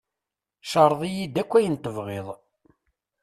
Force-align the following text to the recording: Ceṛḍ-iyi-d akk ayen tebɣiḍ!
Ceṛḍ-iyi-d 0.71 1.35
akk 1.41 1.51
ayen 1.57 1.75
tebɣiḍ! 1.77 2.27